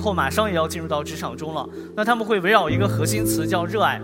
[0.00, 4.00] 后马上也要进入到职场中了，那他们会围绕一个核心词叫热爱。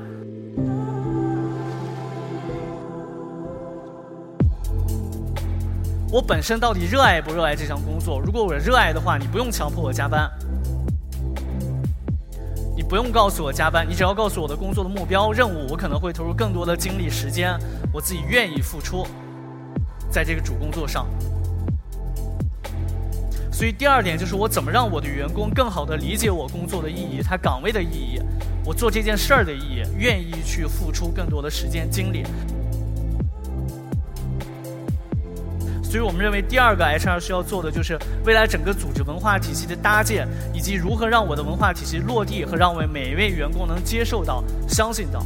[6.13, 8.21] 我本身到底热爱不热爱这项工作？
[8.21, 10.31] 如果我热爱的话，你不用强迫我加班，
[12.77, 17.59] 你不用告诉我加班，你只要告诉我的工作的目标、任务，我可能会投入更多的精力、时间，
[17.93, 19.05] 我自己愿意付出，
[20.09, 21.07] 在这个主工作上。
[23.57, 28.21] 所以第二点就是我怎么让我的员工更好的理解我工作的意义、他岗位的意义、
[28.63, 32.23] 我做这件事儿的意义，愿意去付出更多的时间精力。
[35.83, 45.25] 所以我们认为，第二个 HR 需要做的就是未来整个组织文化体系的搭建，以及如何让我的文化体系落地和让我每一位员工能接受到、相信到。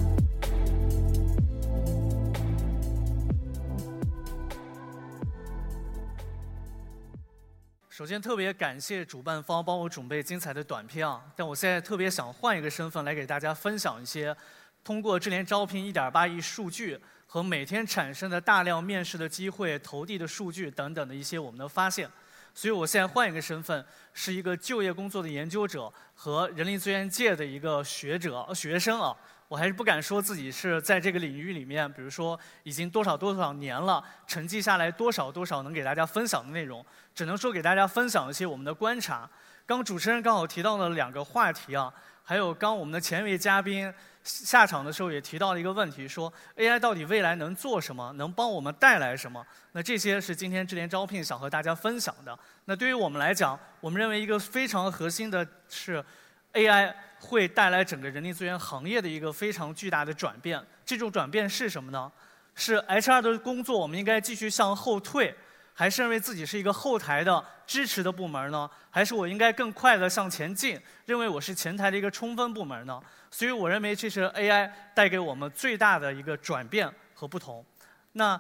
[8.01, 11.23] 首先，特别感谢主办方帮我准备精彩的短片啊！
[11.37, 14.34] 但我现在特别想换一个身份来给大家分享一些，
[14.83, 16.98] 通过智联招聘1.8亿数据。
[17.27, 22.11] 和每天产生的大量面试的机会、投递的数据等等的一些我们的发现，
[22.55, 23.84] 所以我现在换一个身份，
[24.15, 29.15] 是一个就业工作的研究者和人力资源界的一个学者、学生啊。
[29.51, 39.28] 我还是不敢说自己是在这个领域里面，比如说已经多少多少年了，沉寂下来多少多少能给大家分享的内容，只能说给大家分享一些我们的观察。
[39.67, 43.93] 刚主持人刚好提到了两个话题啊，还有刚我们的前一位嘉宾。
[44.23, 49.45] 下场的时候也提到了一个问题，说 AI 到底未来能做什么，能帮我们带来什么？
[49.73, 52.39] 那这些是今天智联招聘想和大家分享的。
[52.67, 56.05] 那对于我们来讲，我们认为一个非常核心的是
[56.53, 60.65] ，AI 会带来整个人力资源行业的一个非常巨大的转变。
[60.84, 62.11] 这种转变是什么呢？
[62.55, 65.34] 是 HR 的工作我们应该继续向后退。
[65.72, 68.69] 还是认为自己是一个后台的支持的部门呢？
[68.91, 70.78] 还是我应该更快的向前进？
[71.06, 73.00] 认为我是前台的一个冲锋部门呢？
[73.31, 77.65] 所以我认为这是 AI 带给我们最大的一个转变和不同。
[78.12, 78.39] 那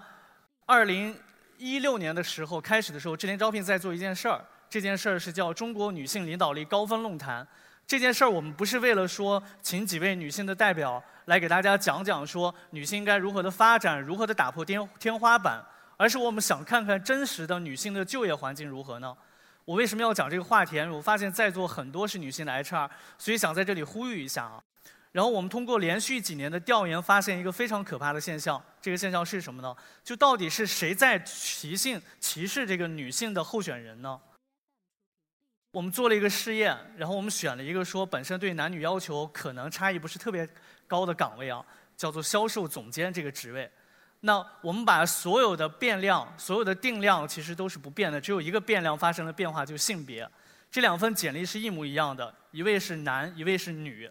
[0.66, 1.18] 二零
[1.56, 7.46] 一六年的时候开始的时候，智联招聘在做一件事儿，这件事儿是叫中国女性领导力高峰论坛。
[7.90, 15.60] 这件事儿我们不是为了说请几位女性的代表来给大家讲讲说女性应该如何的发展，如何的打破天天花板。
[15.96, 19.12] 而是我们想看看真实的女性的就业环境如何呢？
[19.64, 20.78] 我为什么要讲这个话题？
[20.82, 24.62] 我发现在座很多是女性的 HR，所以想在这里呼吁一下啊。
[25.10, 28.62] 然后我们通过连续几年的调研，发现一个非常可怕的现象。
[28.80, 29.74] 这个现象是什么呢？
[30.04, 34.16] 就到底是谁在歧性歧视这个女性的候选人呢？
[35.72, 40.48] 我们做了一个试验，然后我们选了一个说本身对男女要求可能差异不是特别
[40.88, 41.64] 高的岗位啊，
[41.96, 43.70] 叫做销售总监这个职位。
[44.22, 50.28] 那我们把所有的变量、所有的定量其实都是不变的，只有一个变量发生了变化，就是性别。
[50.72, 54.10] 这两份简历是一模一样的，一位是男，一位是女。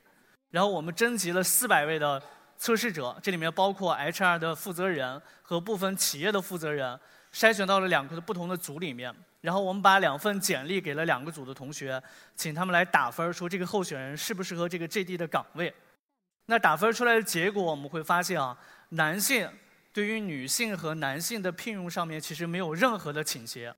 [0.52, 2.22] 然后我们征集了四百位的
[2.58, 6.98] 测试者，这里面包括 HR 的负责人和部分企业的负责人，
[7.34, 9.14] 筛选到了两个不同的组里面。
[9.42, 12.02] 然后我们把两份简历给了两个组的同学，
[12.36, 15.74] 请他们来打分，说这个候选人适不适合这个 JD 的岗位。
[16.46, 18.58] 那打分出来的结果，我们会发现啊，
[18.90, 19.50] 男性。
[19.92, 23.74] 对于女性和男性的聘用上面，其实没有任何的倾斜。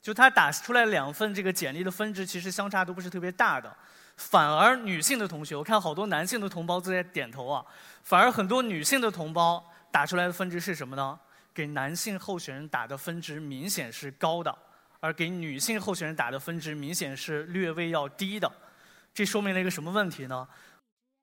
[0.00, 3.74] 就他打出来两份这个简历的分值，其实相差都不是特别大的。
[4.16, 7.64] 反而女性的同学，我看好多男性的同胞都在点头啊。
[8.02, 11.18] 反而很多女性的同胞打出来的分值是什么呢？
[11.54, 14.56] 给男性候选人打的分值明显是高的，
[15.00, 18.50] 而给女性候选人打的分值明显是略微要低的。
[19.14, 20.46] 这说明了一个什么问题呢？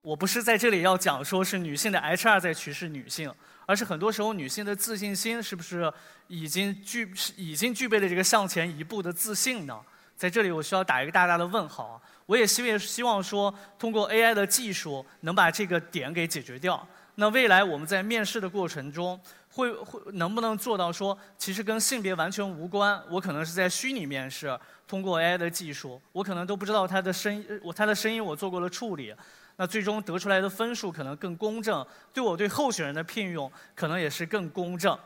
[0.02, 3.32] 我不是在这里要讲说是女性的 HR 在歧视女性。
[3.68, 5.92] 而是很多时候，女性的自信心是不是
[6.28, 9.76] 已经具已经具备了这个向前一步的自信呢？
[10.14, 12.00] 在这里，我需要打一个大大的问号。
[12.26, 16.88] 我也希望希望说，通过 AI 的技术，能把这个点给解决掉。
[17.16, 19.20] 那未来我们在面试的过程中，
[19.56, 23.02] 会会能不能做到说，其实跟性别完全无关？
[23.08, 29.14] 我可能是在虚拟面试，通过 AI 的技术，我可能都不知道他的声音我他的声音我做过了处理。
[29.56, 34.98] 那最终得出来的分数可能更公正，对我对候选人的聘用可能也是更公正。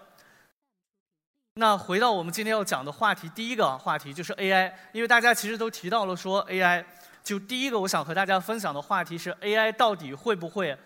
[1.54, 6.84] 那回到我们今天要讲的话题，第一个话题就是 AI，因为大家其实都提到了说 AI，
[7.22, 10.76] 就第一个我想和大家分享的话题是 AI 到底会不会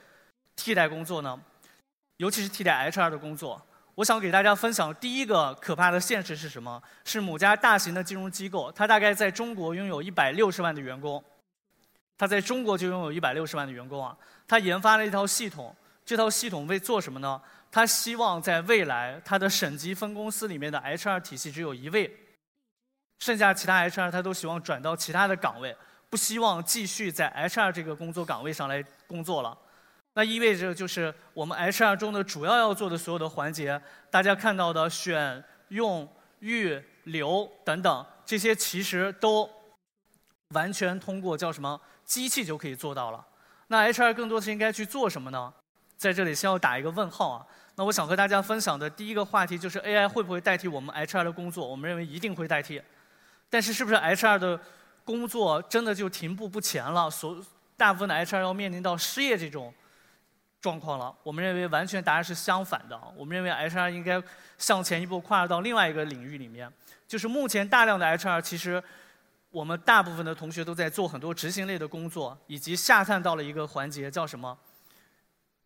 [0.55, 1.41] 替代工作呢？
[2.17, 3.61] 尤其是替代 HR 的工作。
[3.97, 6.83] 我想给大家分享第一个可怕的现实是什么？
[7.05, 11.23] 是某家大型的金融机构，它大概在中国拥有一百六十万的员工。
[12.17, 14.17] 他在中国就拥有一百六十万的员工啊，
[14.47, 15.75] 他研发了一套系统，
[16.05, 17.41] 这套系统为做什么呢？
[17.73, 22.17] 他希望在未来，他的省级分公司里面的 HR 体系只有一位，
[23.19, 25.77] 剩下其他 HR 他都希望转到其他的岗位，
[26.09, 29.59] 不希望继续在 HR 这个工作岗位上来工作了。
[30.17, 33.81] 那意味着就是我们 HR 中的主要要做的所有的环节，
[34.11, 36.09] 大家看到的选、用、
[36.39, 39.51] 预、留等等，这些其实都
[40.51, 43.27] 完全通过叫什么机器就可以做到了。
[43.67, 45.53] 那 HR 更多的是应该去做什么呢？
[45.97, 47.47] 在这里先要打一个问号啊。
[47.75, 51.67] 那我想和大家分享的第一个话题就是 AI 会不会代替我们 HR 的工作？
[51.67, 52.81] 我们认为一定会代替。
[53.51, 54.61] 但是是不是 HR 的
[55.05, 57.11] 工作真的就停步不前了？
[57.11, 57.37] 所
[57.77, 59.75] 大部分的 HR 要面临到失业这种。
[60.65, 62.99] 状况了，我们认为完全答案是相反的。
[63.15, 64.23] 我们认为 HR 应该
[64.57, 66.73] 向前一步跨入到另外一个领域里面，
[67.07, 68.83] 就是目前大量的 HR 其实
[69.51, 74.57] 我们大部分的同学都在做很多执行类的工作，以及下探到了一个环节叫什么？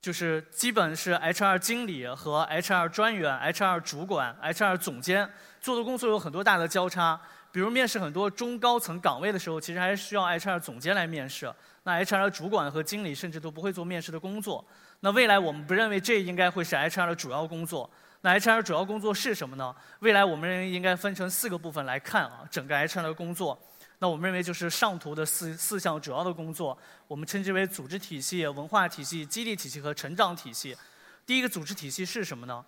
[0.00, 5.30] 就是基本是 HR 经理和 HR 专员、HR 主管、HR 总监
[5.60, 7.20] 做的工作有很多大的交叉。
[7.50, 11.50] 比如面试很多中高层岗位的时候，其实还是需要 HR 总监来面试。
[11.82, 14.62] 那 HR 主管和经理甚至都不会做面试的工作。
[15.00, 17.88] 那未来我们不认为这应该会是 HR 的主要工作。
[18.22, 19.74] 那 HR 主要工作是什么呢？
[20.00, 23.56] 未来我们认为应该分成四个部分来看啊，整个 HR 的工作。
[24.00, 30.76] 那我们认为就是上图的四四项主要的工作，我们称之为组织体系、文化体系、激励体系和成长体系。
[31.24, 32.64] 第一个组织体系是什么呢？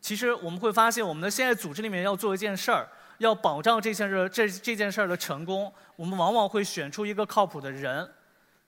[0.00, 2.88] 其实我们会发现，我们的现在组织里面要做一件事儿，
[3.18, 8.08] 要保障这件事儿这这件事儿的成功，我们往往会选出一个靠谱的人。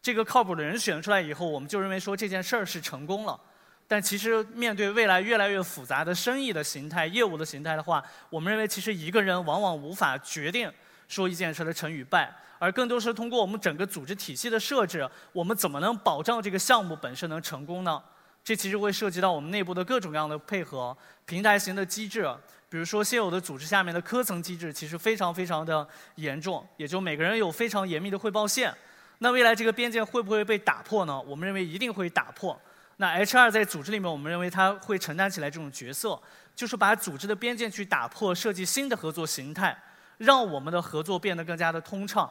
[0.05, 3.41] 这个靠谱的人选出来以后，我们就认为说这件事儿是成功了。
[3.89, 10.71] 但其实面对未来越来越复杂的生意的形态、业务的形态的话，我们认为其实一个人往往无法决定
[11.09, 18.03] 说一件事的成与败，而更多是通过我们整个组织体系的设置，我们怎么能保障这个项目本身能成功呢？
[18.45, 22.31] 这其实会涉及到我们内部的各种各样的配合、平台型的机制，
[22.69, 28.71] 比如说现有的组织下面的科层机制其实非常非常的严重，也就每个人有非常严密的汇报线。
[29.19, 31.21] 那未来这个边界会不会被打破呢？
[31.23, 32.61] 我们认为一定会打破。
[32.97, 36.21] 那 HR 在组织里面，我们认为他会承担起来这种角色，
[36.55, 39.77] 就是把组织的边界去打破，设计新的合作形态，
[40.19, 42.31] 让我们的合作变得更加的通畅。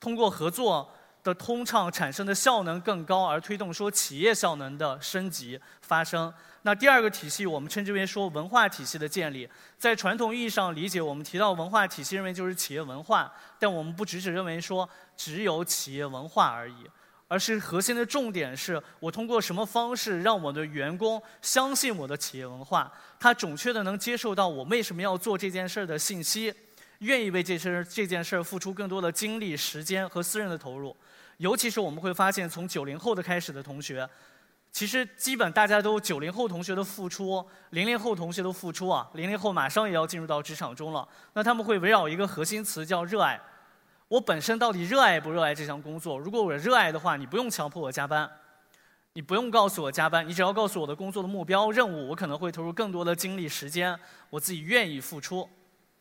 [0.00, 6.32] 通过合作的通畅产生的效能更高，而推动说企业效能的升级发生。
[6.62, 9.48] 那第二个体系，我们称之为说文化体系的建立。
[9.78, 13.32] 在传统意义上理解，我们提到文化体系，认为就是企业文化。
[13.58, 16.86] 但我们不只是认为说只有企业文化而已，
[17.26, 26.54] 而是核心的重点是我通过什么方式让我的员工相信我的企业文化，他准确的能接受到我为什么要做这件事儿的信息，
[27.02, 30.96] 愿意为这事这件事儿付出更多的精力、时间和私人的投入。
[31.38, 34.08] 尤其是我们会发现，从九零后的开始的同学。
[34.70, 41.06] 其实，基本大家都九零后同学的付出，零零后同学的付出啊，零零后马上也要进入到职场中了。
[41.34, 43.38] 那他们会围绕一个核心词叫热爱。
[44.08, 46.18] 我本身到底热爱不热爱这项工作？
[46.18, 48.30] 如果我热爱的话，你不用强迫我加班，
[49.12, 53.98] 你不用告诉我加班，你只要告诉我的工作的目标任务，我可能会投入更多的精力时间，
[54.30, 55.46] 我自己愿意付出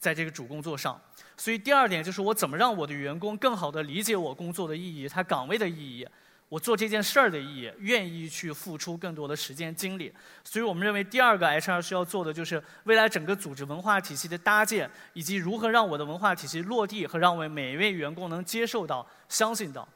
[0.01, 0.99] 在这个主工作上。
[1.37, 6.05] 所以第二点就是我怎么让我的员工更好的理解我工作的意义，他岗位的意义。
[6.49, 19.87] 我做这件事儿的意义，愿意去付出更多的时间精力，所以我们认为第二个 HR 需要做的就是未来整个组织文化体系的搭建，以及如何让我的文化体系落地和让我每一位员工能接受到、相信到。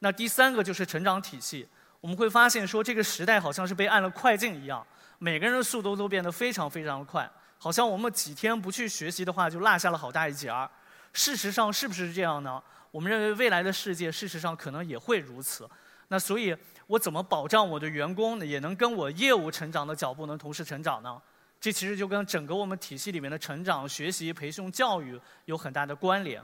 [0.00, 1.68] 那第三个就是成长体系，
[2.00, 4.84] 我们会发现说这个时代好像是被按了快进一样，
[5.18, 7.30] 每个人的速度都变得非常非常的快，
[7.62, 10.68] 好像我们几天不去学习的话就落下了好大一截儿。
[11.12, 12.62] 事实上是不是这样呢？
[12.90, 15.68] 我们认为未来的世界事实上可能也会如此。
[16.08, 21.20] 那所以，我怎么保障我的员工也能跟我业务成长的脚步能同时成长呢？
[21.60, 26.42] 这其实就跟整个我们体系里面的成长、学习、培训、教育有很大的关联。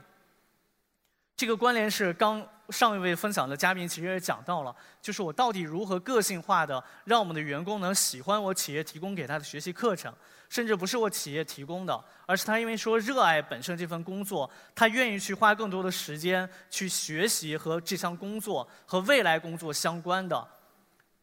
[1.37, 10.11] 这个关联是刚上一位分享的嘉宾其实也讲到了，就是我到底如何个性化的让我们的员工能喜欢我企业提供给他的学习课程。
[10.49, 20.47] 甚至不是我企业提供的，而是他因为说热爱本身这份工作，他愿意去花更多的时间去学习和这项工作和未来工作相关的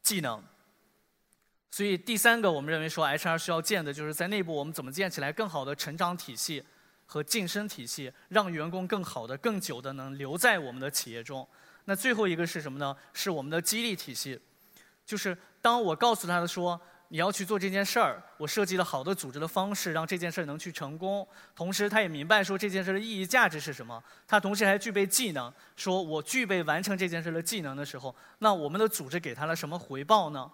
[0.02, 0.42] 技能。
[1.70, 6.62] 所以第三个，我们认为说 HR 需要建的就是在内部我们怎么建起来更好的成长体系
[7.06, 11.46] 和晋升体系，让员工更好的、更久的能留在我们的企业中。
[11.84, 12.96] 那最后一个是什么呢？
[13.12, 14.40] 是我们的激励体系，
[15.04, 16.80] 就是当我告诉他的说。
[17.08, 21.24] 你要去做这件事儿，我设计了好的组织的方式，让这件事儿能去成功。
[21.54, 24.02] 同时，他也明白说这件事的意义价值是什么。
[24.26, 30.50] 他同时还具备技能，说我具备完成这件事的技能的时候，那我们的组织给他了什么回报呢？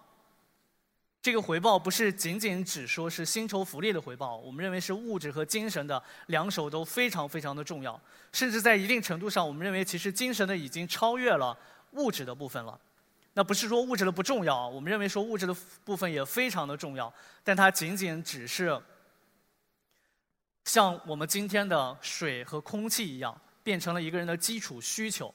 [1.21, 7.99] 这个回报不是仅仅只说是薪酬福利的回报，我们认为是物质和精神的两手都非常非常的重要，
[8.31, 11.55] 甚至在一定程度上，我们认为其实精神的已经超越了
[11.91, 12.79] 物质的部分了。
[13.33, 17.13] 那不是说物质的不重要，我们认为说物质的部分也非常的重要，
[17.43, 18.81] 但它仅仅只是
[20.65, 25.31] 像我们今天的水和空气一样，变成了一个人的基础需求，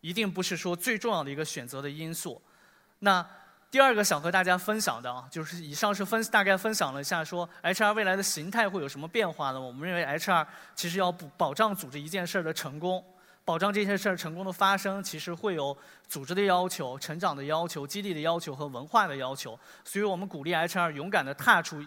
[0.00, 2.42] 一定不是说最重要的一个选择的因素。
[2.98, 3.24] 那。
[3.70, 9.60] 第二个想和大家分享的啊，就是以上是分大概分享了一下说 HR 未来的形态会有什么变化呢？
[9.60, 13.04] 我们认为 HR 其实要保保障组织一件事儿的成功，
[13.44, 15.76] 保障这件事儿成功的发生，其实会有
[16.08, 19.56] 组织的要求、成长的要求、激励的要求和文化的要求。
[19.84, 21.80] 所以我们鼓励 HR 勇敢地踏出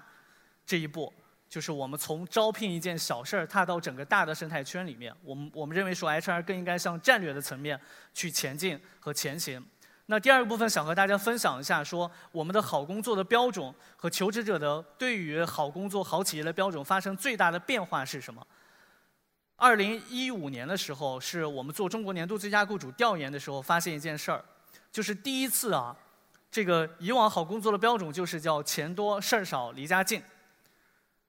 [0.66, 1.12] 这一步，
[1.50, 5.14] 就是我们从招聘一件小事儿踏到整个大的生态圈里面。
[5.22, 7.78] 我们我们认为说 HR 更应该向战略的层面
[8.14, 9.62] 去前进和前行。
[10.08, 18.46] 那第二个部分想和大家分享一下，说我们的好工作的标准和求职者的对于好工作、好企业的标准发生最大的变化是什么？
[19.56, 24.44] 二零一五年的时候，是我们做中国年度最佳雇主调研的时候，发现一件事儿，
[24.92, 25.96] 就是第一次啊，
[26.52, 30.22] 这个以往好工作的标准就是叫钱多事儿少离家近。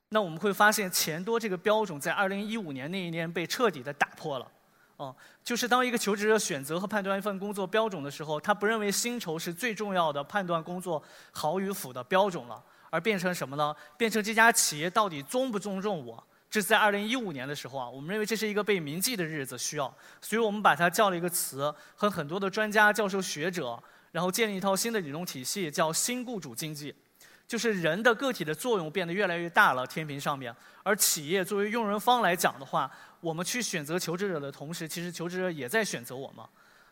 [0.08, 4.50] 那我们会发现钱多这个标准在二零一五年那一年被彻底的打破了。
[4.96, 13.74] 哦，就是当一个求职者选择和判断一份工作标准的时候，他不认为薪酬是最重要的判断工作好与否的标准了，而变成什么呢？
[13.96, 16.24] 变成这家企业到底尊不尊重我？
[16.48, 23.76] 这是在二零一五年的时候啊，我们认为这是一个被铭记的日子，需要，所以我们把它叫了一个词，和很多的专家、教授、学者，
[24.12, 26.94] 然后建立一套新的理论体系，叫新雇主经济。
[27.46, 30.54] 就是人的个体的作用变得越来越大了，天平上面。
[30.82, 32.90] 而企业作为用人方来讲的话，
[33.24, 36.44] 我们去选择求职者的同时，其实求职者也在选择我们。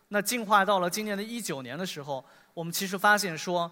[0.09, 2.25] 那进化到了今年的一九年的时候，
[2.55, 3.71] 我们其实发现说，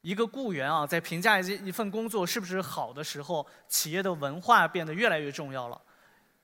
[0.00, 5.80] 一个雇员啊，在评价一一份工作是不是好的时候，企业的文化变得越来越重要了。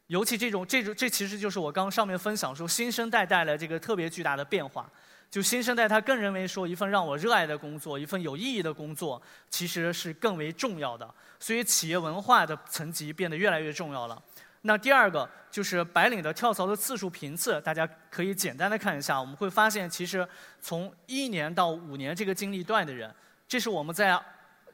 [0.06, 4.88] 尤其这种这种这其实就是我刚上面分享说，新生代带来这个特别巨大的变化。
[5.30, 11.12] 就新生代，他更认为说，一份让我热爱的工作，一份有意义的工作，其实是更为重要的。
[11.40, 14.22] 所以，企业文化的层级变得越来越重要了。
[14.66, 20.26] 那第二个就是白领的跳槽的次数频次，大家可以简单的看一下，我们会发现，其实
[20.62, 23.14] 从一年到五年这个经历段的人，
[23.46, 24.18] 这是我们在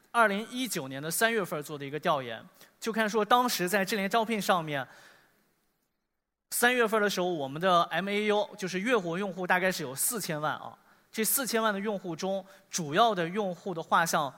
[0.09, 2.41] 二零一九年的三月份做的一个调研，
[2.79, 4.87] 就看说当时在智联招聘上面。
[6.51, 10.77] 三月份的时候，我们的 MAU 就是月活用户大概是有四千万啊。
[11.11, 14.33] 这四千万的用户中，主要的用户的画像，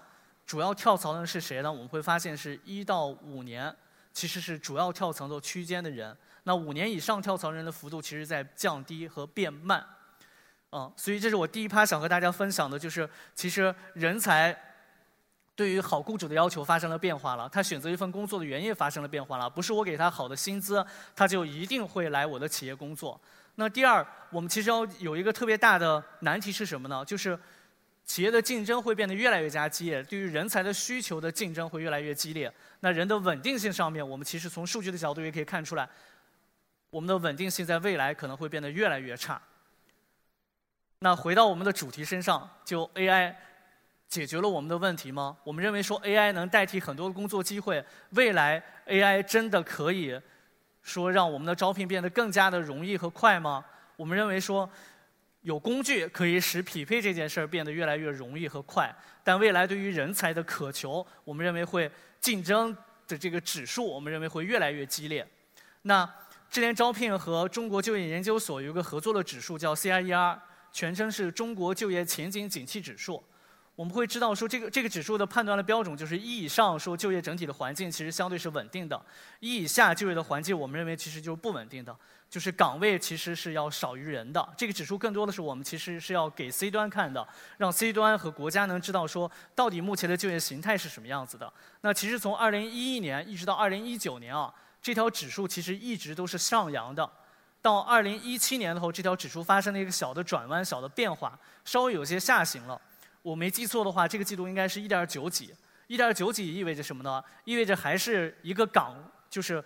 [0.46, 1.72] 主要跳槽的是谁呢？
[1.72, 3.76] 我们会发现是一到五年，
[4.14, 6.16] 其实是主要跳槽的区间的人。
[6.44, 9.86] 那五年以上跳槽人的幅度，其实在降低和变慢。
[10.72, 14.58] 嗯，所以这是我第一趴想和大家分享的，就是其实人才。
[15.56, 20.84] 对于好雇主的要求发生了变化了，他选择一份工作的原因发生了变化了，不是我给他好的薪资，
[21.16, 23.22] 他就一定会来我的企业工作。
[23.54, 27.06] 那第二，我们其实要有一个特别大的难题是什么呢？
[27.06, 27.38] 就是
[28.06, 32.52] 企业的竞争会变得越来越加激烈，对于人才的需求的竞争会越来越激烈。
[32.82, 35.88] 那人的稳定性上面，我们其实从数据的角度也可以看出来，
[36.90, 39.42] 我们的稳定性在未来可能会变得越来越差。
[41.00, 43.36] 那回到我们的主题身上，就 AI。
[44.10, 45.36] 解决了我们的问题吗？
[45.44, 50.16] 我们认为说 AI 能代替很多的工作机会，未来 AI 真的可以
[50.84, 53.66] 说让我们的招聘变得更加的容易和快吗？
[53.96, 54.70] 我们认为说
[55.44, 62.76] 有工具可以使匹配这件事儿变得越来越容易和快，但未来对于人才的渴求，我们认为会竞争
[63.08, 65.28] 的这个指数，我们认为会越来越激烈。
[65.84, 66.10] 那
[66.50, 70.40] 智联招聘和中国就业研究所有一个合作的指数叫 CIER，
[70.72, 73.22] 全称是中国就业前景景气指数。
[73.76, 79.04] 我们会知道说，这个这个指数的判断的标准就是一以上说就业整体的环境其实相对是稳定的，
[79.40, 81.98] 一以下就业的环境我们认为其实就是不稳定的，
[82.34, 84.44] 就是岗位其实是要少于人的。
[84.58, 91.54] 这个指数更多的是我们其实是要给 C 端看的，让 C 端和国家能知道说到底目前的就业形态是什么样子的。
[91.82, 97.08] 那其实从2011年一直到2019年啊，这条指数其实一直都是上扬的，
[97.62, 102.82] 到2017年的时候，这条指数发生了一个小的转弯、小的变化，稍微有些下行了。
[103.22, 105.54] 我没记错的话，这个季度应该是一点九几。
[105.86, 107.24] 一点九几意味着什么呢？
[107.46, 108.96] 意味着还是一个岗，
[109.30, 109.64] 就是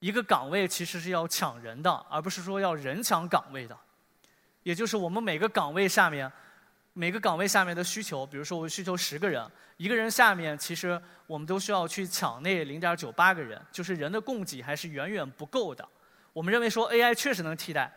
[0.00, 3.76] 一个岗位其实是要抢人的，而不是说要人抢岗位的。
[4.62, 6.30] 也就是我们每个岗位下面，
[6.92, 9.44] 每个岗位下面的需求，比如说我需求十个人，
[9.76, 15.86] 一个人下面其实我们都需要去抢那零点九八个人，就是人的供给还是远远不够的。
[16.32, 17.92] 我们认为说 AI 确实能替代。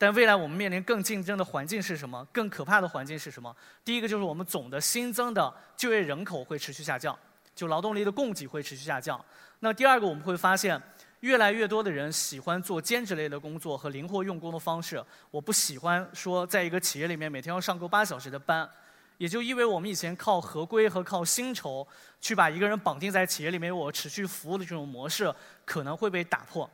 [0.00, 2.24] 但未来我们面临更竞争的环境是什么？
[2.32, 3.54] 更可怕的环境是什么？
[3.84, 7.18] 第一个就是我们总的新增的就业人口会持续下降，
[7.52, 9.20] 就劳动力的供给会持续下降。
[9.58, 10.80] 那第二个我们会发现，
[11.20, 15.04] 越来越多的人喜欢做兼职类的工作和灵活用工的方式。
[15.30, 18.68] 我不喜欢说在一个企业里面每天要上够八小时的班，
[19.16, 21.86] 也就意味我们以前靠合规和靠薪酬
[22.20, 25.34] 去把一个人绑定在企业里面我持续服务的这种模式
[25.64, 26.70] 可能会被打破。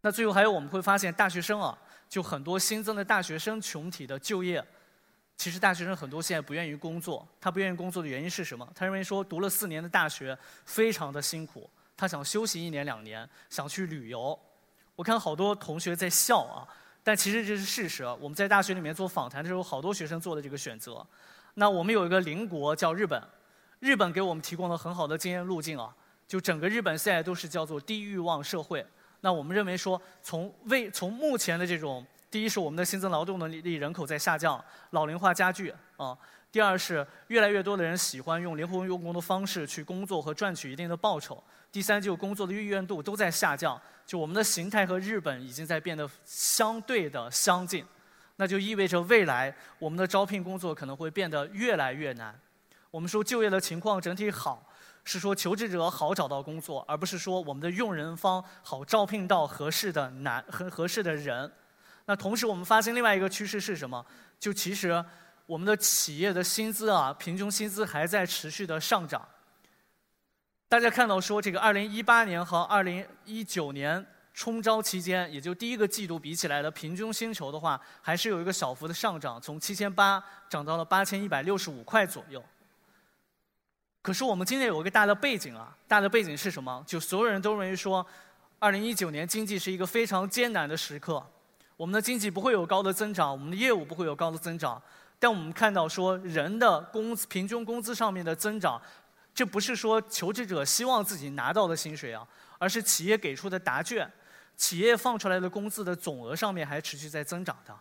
[0.00, 1.78] 那最后还有我们会发现大学生啊。
[2.08, 4.64] 就很多新增的大学生群体的就业，
[5.36, 7.28] 其实大学生很多现在不愿意工作。
[7.38, 8.66] 他不愿意工作的原因是什么？
[8.74, 10.34] 他认为说读了四年的大学
[10.64, 11.68] 非常的辛苦，
[11.98, 14.38] 他想休息一年两年，想去旅游。
[14.94, 16.66] 我看好多同学在笑啊，
[17.02, 18.04] 但其实这是事实。
[18.20, 21.04] 我们在大学里面做访谈的时候，好多学生做的这个选择。
[21.54, 23.20] 那我们有一个邻国叫日本，
[23.80, 25.92] 日本给我们提供了很好的经验路径啊。
[26.28, 28.86] 就整个日本现在都是叫做低欲望社会。
[29.22, 36.16] 那我们认为说，从为从目前的这种，第一是我们的新增劳动能力人口在下降，老龄化加剧啊；
[36.50, 41.36] 第二是越来越多的人喜欢用灵活用工的方式去工作和赚取一定的报酬；
[41.70, 47.84] 第三就工作的意愿度都在下降，就我们的形态和日本已经在变得相对的相近，
[48.36, 52.38] 那就意味着未来我们的招聘工作可能会变得越来越难。
[52.90, 54.64] 我们说就业的情况整体好。
[55.04, 61.50] 是说求职者好找到工作，而不是说我们的用人方好招聘到合适的男和合适的人。
[62.04, 64.04] 那同时我们发现另外一个趋势是什么？
[64.38, 65.02] 就其实
[65.48, 69.26] 我们的企业的薪资啊，平均薪资还在持续的上涨。
[70.68, 82.44] 大家看到说这个2018年和2019年冲招期间，也就第一个季度比起来的平均薪酬的话，还是有一个小幅的上涨，从7800涨到了8165块左右。
[84.02, 86.84] 可是我们今年有一个大的背景啊，大的背景是什么？
[86.86, 88.06] 就所有人都认为说，
[88.58, 91.26] 二零一九年经济是一个非常艰难的时刻，
[91.78, 94.80] 我们的经济不会有高的增长，我们的业务不会有高的增长。
[95.18, 98.80] 但我们看到说，人的工资平均工资上面的增长，
[99.34, 102.26] 这不是说求职者希望自己拿到的薪水啊，
[102.58, 104.10] 而是企业给出的答卷，
[104.56, 107.76] 企业放出来的工资的总额上面还持续在增长的。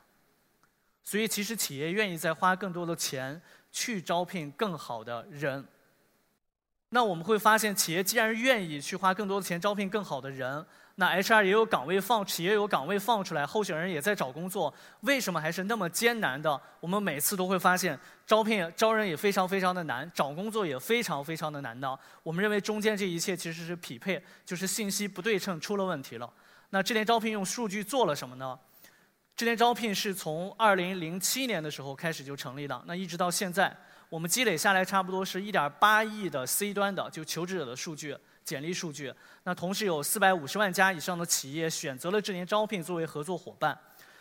[1.04, 5.66] 所以其实企业愿意再花更多的钱去招聘更好的人。
[6.90, 10.66] 那我们会发现，企业既然愿意去花更多的钱招聘更好的人，
[11.00, 16.60] 那 HR 也有岗位放，企业有岗位放出来，候选人也在找工作，为什么还是那么艰难的？
[16.80, 21.98] 我们每次都会发现，招聘招人也非常非常的难，找工作也非常非常的难的。
[22.24, 26.28] 我们认为中间这一切其实是匹配，就是信息不对称出了问题了。
[26.72, 28.58] 那智联招聘用数据做了什么呢？
[29.36, 33.78] 智联招聘是从2007年的时候开始就成立的，那一直到现在。
[34.10, 39.14] 我们积累下来差不多是一点八亿的 C 端的就求职者的数据、简历数据。
[39.44, 43.78] 那同时有四百五十万家以上的企业选择了智联招聘作为合作伙伴。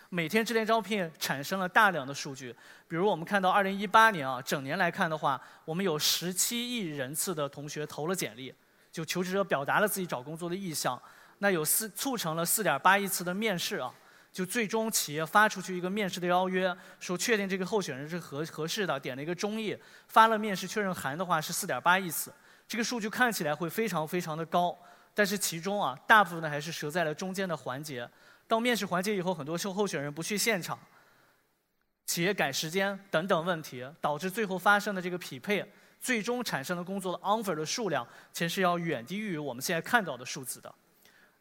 [0.08, 2.52] 每天智联招聘产生了大量的数据，
[2.88, 8.52] 比如我们看到二零一八年啊，整年来看的话，我们有十七亿人次的同学投了简历，
[8.90, 11.00] 就求职者表达了自己找工作的意向。
[11.38, 13.94] 那有四促成了四点八亿次的面试啊。
[14.32, 19.74] 就最终企业发出去一个面试的邀约，说确定这个候选人是合合适的，点了一个中意，
[20.08, 22.30] 发了面试确认函的话是四点八亿次，
[22.68, 24.76] 这个数据看起来会非常非常的高，
[25.14, 28.08] 但是其中啊大部分呢还是折在了中间的环节。
[28.48, 30.78] 到面试环节以后，很多候候选人不去现场，
[32.06, 35.64] 企业改时间等等问题，导致最后发生的这个匹配，
[36.00, 40.72] 最终产生的工作的 offer 的数量，其实要远低于我们现在看到的数字的。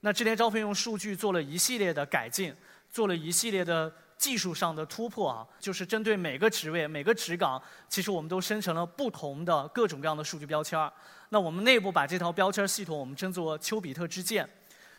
[0.01, 2.55] 那智联招聘用数据做了一系列的改进。
[2.91, 10.91] 做了一系列的技术上的突破啊，就是针对每个职位、每个职岗，其实我们都生成了不同的各种各样的数据标签儿。
[11.29, 14.47] 那我们内部把这套标签系统我们称作丘比特之箭。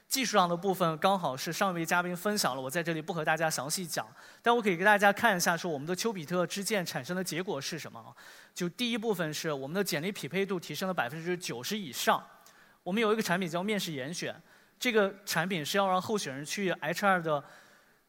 [0.07, 4.07] 技术上的部分刚好是上一位嘉宾分享了，我在这里不和大家详细讲，
[4.41, 8.15] 但我可以给大家看一下，说我们的丘比特之箭产生的结果是什么啊。
[8.55, 12.25] 就第一部分是我们的简历匹配度提升了百分之九十以上。
[12.85, 14.41] 我们有一个产品叫面试严选，
[14.79, 17.43] 这个产品是要让候选人去 HR 的。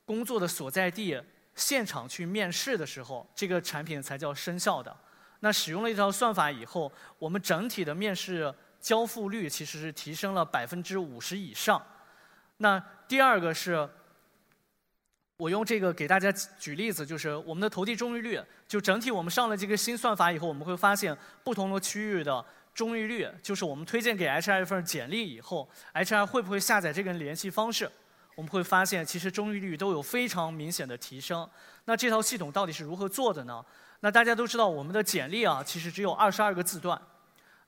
[0.07, 1.21] 工作的所在地
[1.53, 4.95] 现场去面试的时候，这个产品才叫生效的。
[5.41, 6.89] 那使用了一套算法以后，
[7.19, 11.85] 我们整体的面试交付率其实是提升了百分之五十以上。
[12.57, 13.87] 那第二个是，
[15.37, 22.43] 我用这个给大家举例子，就是我们的投递中意率，就整体我们上了这个新算法以后，我们会发现不同的区域的
[22.73, 27.91] 中意率，就是我们推荐给 HR 一份简历以后，HR 会不会下载这个人联系方式。
[28.37, 31.49] 我们会发现，其实中意率都有非常明显的提升。
[31.85, 33.65] 那这套系统到底是如何做的呢？
[34.01, 37.01] 那大家都知道，我们的简历啊，其实只有二十二个字段。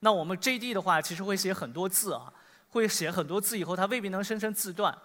[0.01, 2.31] 那我们 JD 的话，其实会写很多字啊，
[2.69, 4.95] 会写很多字以后，它未必能生成字段。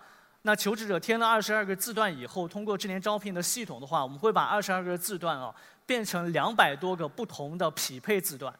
[0.42, 5.54] 那求职者填了二十二个字段以后，通过智联招聘的系统的话，我们会把二十二个字段啊
[5.86, 8.54] 变成两百多个不同的匹配字段。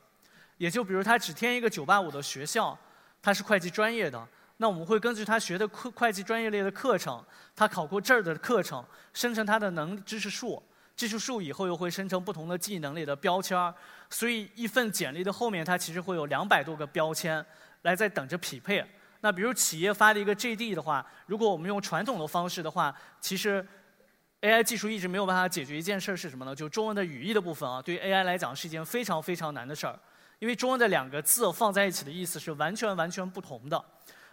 [0.56, 2.78] 也就比如他只填一个九八五的学校，
[3.20, 4.26] 他是会计专业的，
[4.58, 7.24] 那我们会根据他学的会会计专业类的课程，
[7.56, 10.62] 他考过这儿的课程，生成他的能知识树，
[10.96, 13.74] 知识树以后又会生成不同的技能类的标签儿。
[14.08, 17.44] 所以一份简历的后面，它其实会有两百多个标签
[17.82, 18.84] 来在等着匹配。
[19.20, 23.66] 那比如企业发的一个 JD 的话，如果我们用传统的方式的话，其实
[24.42, 26.54] AI 技术一直没有办法解决一件事儿是什么呢？
[26.54, 29.98] 就中文的语义的部分啊，对于 AI 来讲是一件非常非常难的事儿，
[30.38, 33.84] 因为中文的两个字放在一起的意思是完全完全不同的。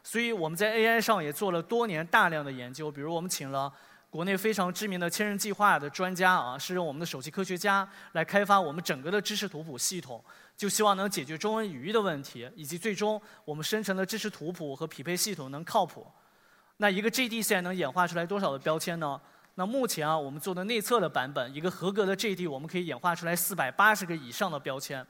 [0.03, 3.71] 所以我们在 AI 上也做了多年大量的研究，比如我们请了
[4.09, 10.23] 国内非常知名的千人计划的专家啊，是用我们的首席科学家来开发我们整个的知识图谱系统。
[10.57, 16.05] 就希望能解决中文语义的问题，以及最终我们生成的知识图谱和匹配系统能靠谱。
[16.77, 19.19] 那一个 JD 现在能演化出来多少的标签呢？
[19.55, 25.05] 那目前啊，我们做的内测的版本，一个合格的 JD 我们可以演化出来四百八十个以上的标签。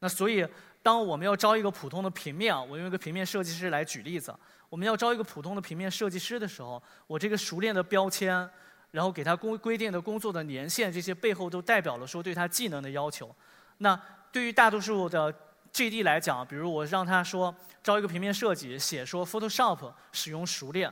[0.00, 0.46] 那所以，
[0.82, 4.34] 当我们要招一个普通的平面啊，我用一个平面设计师来举例子，
[4.68, 8.48] 我们要招一个普通的平面设计师的时候，我这个熟练的标签，
[8.90, 13.34] 然后给他规规定的工作的年限，这些背后都代表了说对他技能的要求。
[13.78, 14.00] 那
[14.32, 15.34] 对于大多数的
[15.72, 20.90] JD 来讲，比如我让他说招一个平面设计，写说 Photoshop 使用熟练，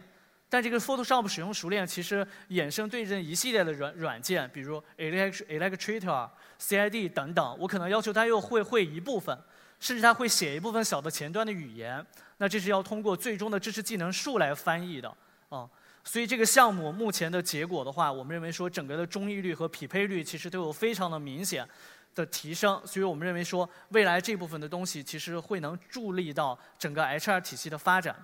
[0.48, 6.28] 但这个 Photoshop 使用熟练其实衍生对应一系列的软软件，比如 Illustrator、
[6.60, 9.36] CID 等等，我可能要求他又会会一部分，
[9.80, 12.04] 甚至他会写一部分小的前端的语言，
[12.38, 15.08] 那这是要通过最终的知识技能树来翻译的
[15.48, 15.68] 啊。
[16.04, 21.68] 所以这个项目目前的结果的话，我们认为说整个的中译率和匹配率其实都有非常的明显。
[22.14, 28.16] 的提升，所以我们认为说，未来这部分的东西其实会能助力到整个 HR 体系的发展，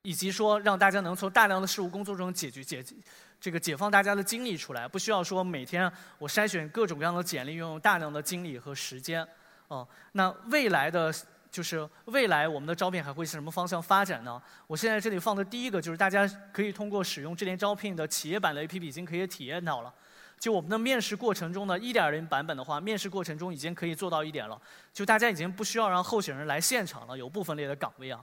[0.00, 2.82] 以及说让大家能从大量的事务工作中解决解
[3.38, 9.28] 这个解放大家的精力出来，不需要说每天我筛选各种各样的简历，用大量的精力和时间。
[9.70, 11.14] 哦，那未来的
[11.48, 14.42] 就是未来我们的招聘还会是什么方向发展呢？
[14.66, 19.94] 我现在这里放的第一个就是大家可以通过使用智联招聘的企业版的 APP 已经可以体验到了。
[20.40, 24.60] 就我们的面试过程中的一点零版本的话，面试过程中已经可以做到一点了。
[24.92, 28.20] 就大家已经不需要让候选人来现场了，有部分类的岗位啊，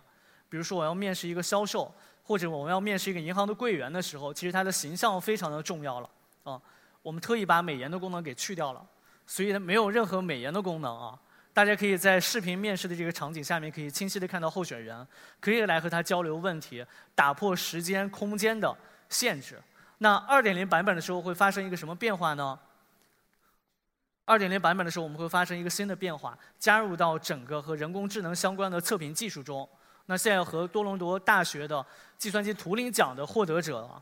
[0.50, 6.10] 比如说我要面试一个销售，或者我们要面试一个银行的柜员的时候，其实他的形象非常的重要了
[6.44, 6.60] 啊。
[7.02, 8.86] 我们特意把美颜的功能给去掉了，
[9.26, 11.18] 所以没有任何美颜的功能啊。
[11.58, 15.08] 大家可以在视频面试的这个场景下面，可以清晰的看到候选人，
[15.40, 18.78] 可以来和他交流问题，打破时间空间的
[19.10, 19.60] 限制。
[19.98, 22.60] 那二点零版本的时候会发生一个什么变化呢？
[24.26, 29.68] 二点零版本的时候我们会发生一个新的变化，加入到整个和人工智能相关的测评技术中。
[30.06, 31.84] 那现在和多伦多大学的
[32.20, 34.00] 计算机图灵奖的获得者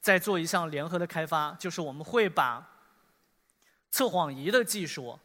[0.00, 2.68] 在做一项联合的开发，就是我们会把
[3.92, 5.16] 测谎仪的技术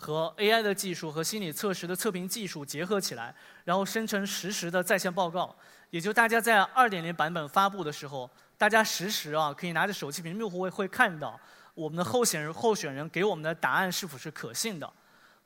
[0.00, 3.34] 和 AI 的技术和心理测试的测评技术结合起来，
[3.64, 5.54] 然后生成实时的在线报告。
[5.90, 8.28] 也就大家在二点零版本发布的时候。
[8.56, 11.40] 大家实时啊，可以拿着手机屏幕会会看到
[11.72, 14.92] 我们的候选人候选人给我们的答案是否是可信的。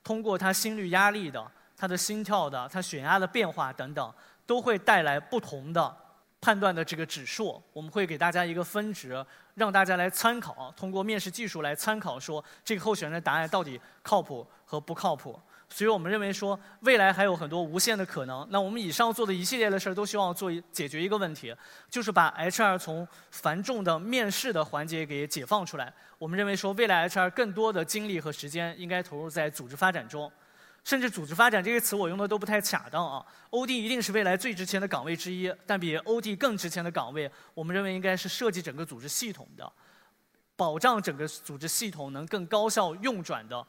[0.02, 4.12] 通过他心率压力的、他的心跳的、他血压的变化等等，
[4.44, 5.96] 都会带来不同的
[6.44, 7.62] 判断的这个指数。
[7.72, 15.40] 我们会给大家一个分值，让大家来参考，通过面试技术来参考，说这个候选人的答案到底靠谱和不靠谱。
[15.70, 18.46] 所以我们认为说，未来还有很多无限的可能。
[18.50, 21.56] 那我们以上做的一系列的事儿，都希望做解决一个问题，
[21.88, 25.92] 就是把 HR 从繁重的面试的环节给解放出来。
[26.18, 30.30] 我们认为说，未来 HR 更多的精力和时间应该投入在组织发展中，
[30.84, 33.24] 甚至组织发展这个词我用的都不太恰当啊。
[33.50, 39.72] OD 一定是未来最值钱的岗位之一，但比 OD 更值钱的岗位，我们认为应该是设计整个组织系统的，
[40.54, 43.66] 保障整个组织系统能更高效运转的。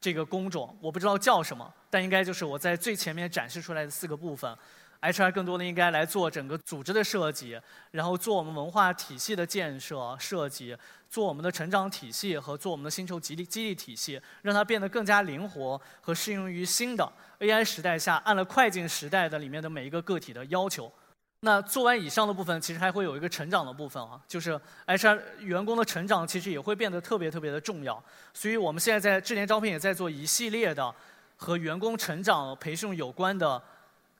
[0.00, 4.56] 这个工种我不知道叫什么，但应该就是我在最前面展示出来的四个部分。
[5.00, 7.60] HR 更多的应该来做整个组织的设计，
[7.92, 10.76] 然后做我们文化体系的建设设计，
[11.10, 20.92] 做我们的成长体系和做我们的薪酬激励激励体系，让它变得更加灵活和适用于新的 AI 时代下按了快进时代的里面的每一个个体的要求。
[21.40, 28.02] 那做完以上的部分，其实还会有一个成长的部分啊，就是 HR 员工的成长其实也会变得特别特别的重要。
[28.34, 30.94] 所以我们现在在智联招聘也在做一系列的
[31.36, 33.62] 和员工成长培训有关的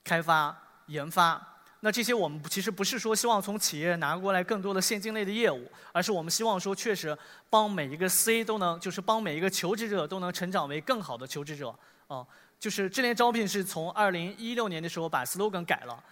[0.05, 1.58] 开发研发。
[1.81, 7.17] 那这些我们其实不是说希望从企业拿过来更多的现金类的业务，而是我们希望说确实
[7.49, 11.75] 帮每一个 C 都能，就是帮每一个求职者都能成长为更好的求职者。
[12.09, 12.27] 啊，
[12.59, 16.03] 就是智联招聘是从2016年的时候把 slogan 改了。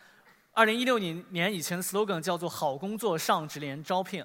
[0.52, 4.24] 二零一六年年以前的 slogan 叫做“好工作上智联招聘”，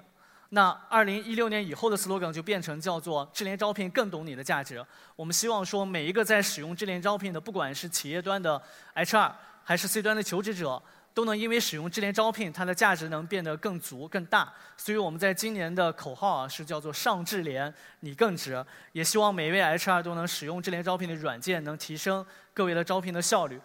[0.50, 4.84] 那二零一六年以后的 slogan 就变成叫做“智联招聘更懂你的价值”。
[5.16, 8.62] 我们希望说，每一个在使用智联招聘的，不管是企业端的
[8.94, 9.32] HR
[9.64, 10.82] 还是 C 端的求职者，
[11.14, 14.52] 都能因为使用智联招聘，它的价值能变得更足、更大。
[14.76, 18.64] 所以我们在今年的口号啊是叫做“上智联，你更值”。
[18.92, 23.60] 也希望每一位 HR 都能使用智联招聘的软件，能提升各位的招聘的效率。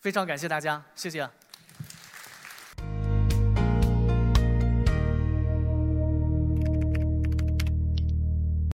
[0.00, 1.28] 非常感谢大家，谢谢。